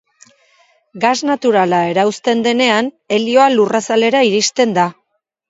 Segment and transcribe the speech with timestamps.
[1.03, 4.89] Gas naturala erauzten denean helioa lurrazalera iristen da.